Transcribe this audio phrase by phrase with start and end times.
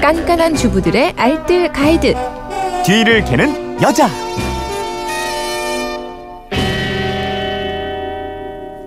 [0.00, 2.14] 깐깐한 주부들의 알뜰 가이드.
[2.84, 4.08] 뒤를 캐는 여자.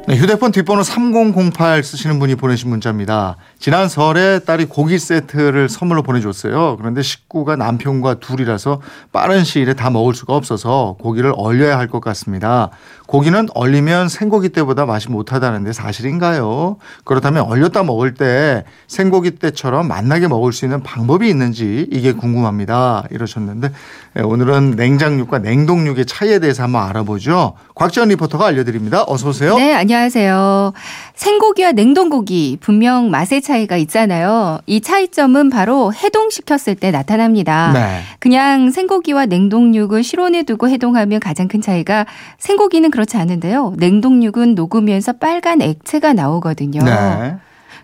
[0.05, 3.37] 네, 휴대폰 뒷번호 3008 쓰시는 분이 보내신 문자입니다.
[3.57, 6.75] 지난 설에 딸이 고기 세트를 선물로 보내줬어요.
[6.77, 8.81] 그런데 식구가 남편과 둘이라서
[9.13, 12.69] 빠른 시일에 다 먹을 수가 없어서 고기를 얼려야 할 것 같습니다.
[13.13, 16.77] 고기는 얼리면 생고기 때보다 맛이 못하다는데 사실인가요?
[17.03, 23.03] 그렇다면 얼렸다 먹을 때 생고기 때처럼 맛나게 먹을 수 있는 방법이 있는지 이게 궁금합니다.
[23.11, 23.69] 이러셨는데
[24.15, 27.53] 네, 오늘은 냉장육과 냉동육의 차이에 대해서 한번 알아보죠.
[27.75, 29.03] 곽지연 리포터가 알려드립니다.
[29.05, 29.57] 어서 오세요.
[29.57, 30.73] 네, 안녕하세요.
[31.15, 34.59] 생고기와 냉동고기 분명 맛의 차이가 있잖아요.
[34.65, 37.71] 이 차이점은 바로 해동시켰을 때 나타납니다.
[37.73, 38.01] 네.
[38.19, 42.05] 그냥 생고기와 냉동육을 실온에 두고 해동하면 가장 큰 차이가
[42.39, 43.75] 생고기는 그렇지 않은데요.
[43.77, 46.83] 냉동육은 녹으면서 빨간 액체가 나오거든요.
[46.83, 47.37] 네.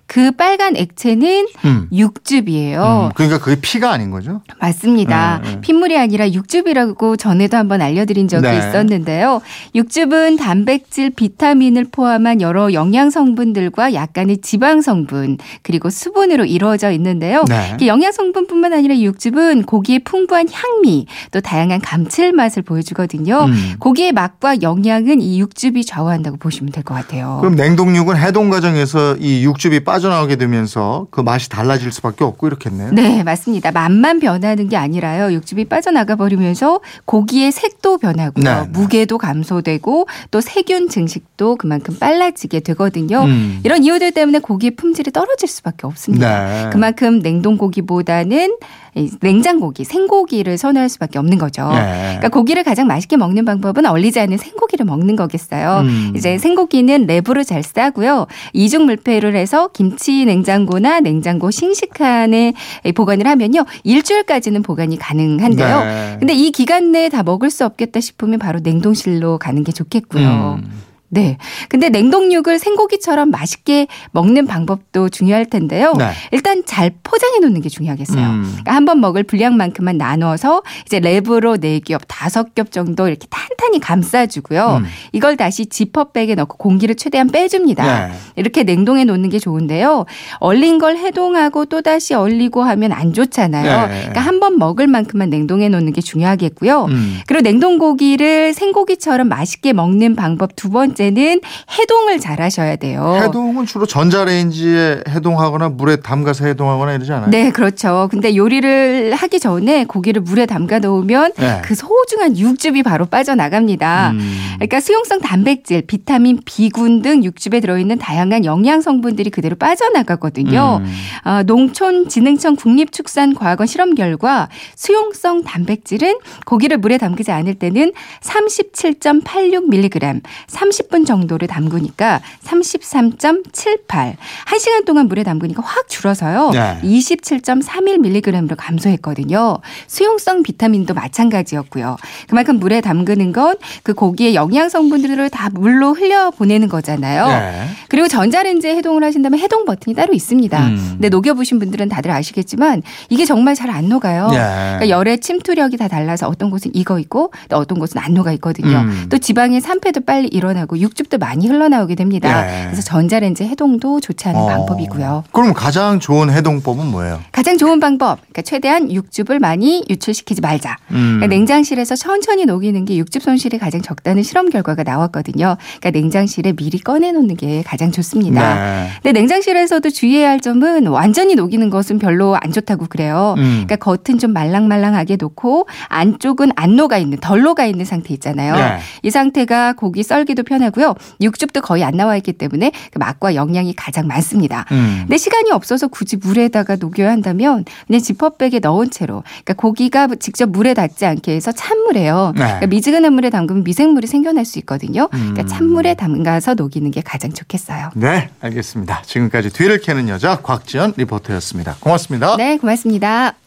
[0.10, 1.88] 그 빨간 액체는 음.
[1.94, 3.10] 육즙이에요.
[3.12, 4.42] 음, 그러니까 그게 피가 아닌 거죠?
[4.60, 5.40] 맞습니다.
[5.44, 5.62] 네, 네.
[5.62, 8.58] 핏물이 아니라 육즙이라고 전에도 한번 알려드린 적이 네.
[8.58, 9.40] 있었는데요.
[9.76, 17.46] 육즙은 단백질, 비타민을 포함한 여러 영양 성분들과 약간의 지방 성분 그리고 수분으로 이루어져 있는데요.
[17.48, 17.78] 네.
[17.80, 23.46] 이 영양 성분뿐만 아니라 이 육즙은 고기의 풍부한 향미 또 다양한 감칠맛을 보여주거든요.
[23.46, 23.76] 음.
[23.78, 27.38] 고기의 맛과 영양은 이 육즙이 좌우한다고 보시면 될 것 같아요.
[27.42, 32.92] 그럼 냉동육은 해동 과정에서 이 육즙이 빠 져나오게 되면서 그 맛이 달라질 수밖에 없고 이렇겠네요.
[32.92, 33.72] 네, 맞습니다.
[33.72, 35.34] 맛만 변하는 게 아니라요.
[35.34, 38.44] 육즙이 빠져나가 버리면서 고기의 색도 변하고요.
[38.44, 38.68] 네, 네.
[38.70, 43.24] 무게도 감소되고 또 세균 증식도 그만큼 빨라지게 되거든요.
[43.24, 43.60] 음.
[43.64, 46.46] 이런 이유들 때문에 고기의 품질이 떨어질 수밖에 없습니다.
[46.46, 46.70] 네.
[46.72, 48.58] 그만큼 냉동 고기보다는
[48.89, 48.89] 이
[49.22, 51.70] 냉장고기, 생고기를 선호할 수밖에 없는 거죠.
[51.72, 52.18] 네.
[52.18, 55.82] 그러니까 고기를 가장 맛있게 먹는 방법은 얼리지 않은 생고기를 먹는 거겠어요.
[55.82, 56.14] 음.
[56.16, 58.28] 이제 생고기는 랩으로 잘 싸고요.
[58.54, 62.54] 이중 물폐를 해서 김치 냉장고나 냉장고 싱식칸에
[62.96, 63.66] 보관을 하면요.
[63.84, 65.84] 일주일까지는 보관이 가능한데요.
[65.84, 66.16] 네.
[66.20, 70.60] 근데 이 기간 내에 다 먹을 수 없겠다 싶으면 바로 냉동실로 가는 게 좋겠고요.
[70.64, 70.89] 음.
[71.10, 71.38] 네.
[71.70, 75.94] 근데 냉동육을 생고기처럼 맛있게 먹는 방법도 중요할 텐데요.
[75.98, 76.12] 네.
[76.32, 78.26] 일단 잘 포장해 놓는 게 중요하겠어요.
[78.26, 78.44] 음.
[78.48, 84.82] 그러니까 한번 먹을 분량만큼만 나눠서 이제 랩으로 네 겹, 다섯 겹 정도 이렇게 탄탄히 감싸주고요.
[84.84, 84.86] 음.
[85.12, 88.08] 이걸 다시 지퍼백에 넣고 공기를 최대한 빼줍니다.
[88.08, 88.14] 네.
[88.36, 90.06] 이렇게 냉동해 놓는 게 좋은데요.
[90.40, 93.88] 얼린 걸 해동하고 또 다시 얼리고 하면 안 좋잖아요.
[93.88, 93.98] 네.
[94.00, 96.86] 그러니까 한번 먹을 만큼만 냉동해 놓는 게 중요하겠고요.
[96.86, 97.20] 음.
[97.26, 101.40] 그리고 냉동고기를 생고기처럼 맛있게 먹는 방법 두 번째 는
[101.80, 103.18] 해동을 잘 하셔야 돼요.
[103.22, 107.30] 해동은 주로 전자레인지에 해동하거나 물에 담가서 해동하거나 이러지 않아요?
[107.30, 108.10] 네, 그렇죠.
[108.12, 111.62] 근데 요리를 하기 전에 고기를 물에 담가 놓으면 네.
[111.64, 114.12] 그 소중한 육즙이 바로 빠져나갑니다.
[114.12, 114.38] 음.
[114.56, 120.82] 그러니까 수용성 단백질, 비타민, B군 등 육즙에 들어있는 다양한 영양 성분들이 그대로 빠져나가거든요.
[120.82, 120.94] 음.
[121.24, 131.48] 어, 농촌진흥청 국립축산과학원 실험 결과 수용성 단백질은 고기를 물에 담그지 않을 때는 37.86mg, 30분 정도를
[131.48, 134.16] 담그니까 33.78.
[134.48, 136.52] 1시간 동안 물에 담그니까 확 줄어서요.
[136.52, 136.80] 네.
[136.84, 139.60] 27.31mg로 감소했거든요.
[139.88, 141.98] 수용성 비타민도 마찬가지였고요.
[142.28, 147.28] 그만큼 물에 담그는 건 그 고기의 영양 성분들을 다 물로 흘려 보내는 거잖아요.
[147.28, 147.68] 네.
[147.88, 150.68] 그리고 전자레인지에 해동을 하신다면 해동 버튼이 따로 있습니다.
[150.68, 150.88] 음.
[150.94, 154.30] 근데 녹여 보신 분들은 다들 아시겠지만 이게 정말 잘 안 녹아요.
[154.32, 154.38] 네.
[154.38, 158.80] 그러니까 열의 침투력이 다 달라서 어떤 곳은 익어 있고 또 어떤 곳은 안 녹아 있거든요.
[158.80, 159.06] 음.
[159.10, 162.46] 또 지방의 산패도 빨리 일어나고 육즙도 많이 흘러나오게 됩니다.
[162.46, 162.66] 네.
[162.66, 164.48] 그래서 전자레인지 해동도 좋지 않은 어.
[164.48, 165.24] 방법이고요.
[165.32, 167.20] 그럼 가장 좋은 해동법은 뭐예요?
[167.32, 170.78] 가장 좋은 방법, 그러니까 최대한 육즙을 많이 유출시키지 말자.
[170.92, 171.18] 음.
[171.18, 175.58] 그러니까 냉장실에서 천천히 녹이는 게 육즙 손실이 가장 적다는 실험 결과가 나왔거든요.
[175.80, 178.56] 그러니까 냉장실에 미리 꺼내놓는 게 가장 좋습니다.
[178.56, 178.90] 네.
[179.02, 183.36] 근데 냉장실에서도 주의해야 할 점은 완전히 녹이는 것은 별로 안 좋다고 그래요.
[183.38, 183.66] 음.
[183.66, 188.56] 그러니까 겉은 좀 말랑말랑하게 놓고 안쪽은 안 녹아 있는 덜 녹아 있는 상태 있잖아요.
[188.56, 188.80] 네.
[189.04, 190.96] 이 상태가 고기 썰기도 편하고 요.
[191.22, 194.66] 육즙도 거의 안 나와 있기 때문에 그 맛과 영양이 가장 많습니다.
[194.72, 195.00] 음.
[195.02, 200.74] 근데 시간이 없어서 굳이 물에다가 녹여야 한다면 그냥 지퍼백에 넣은 채로 그러니까 고기가 직접 물에
[200.74, 202.34] 닿지 않게 해서 찬물에요.
[202.36, 202.44] 네.
[202.44, 205.08] 그러니까 미지근한 물에 담그면 미생물이 생겨날 수 있거든요.
[205.10, 205.48] 그러니까 음.
[205.48, 207.92] 찬물에 담가서 녹이는 게 가장 좋겠어요.
[207.96, 209.02] 네, 알겠습니다.
[209.06, 211.78] 지금까지 뒤를 캐는 여자 곽지연 리포터였습니다.
[211.80, 212.38] 고맙습니다.
[212.38, 213.40] 네, 고맙습니다.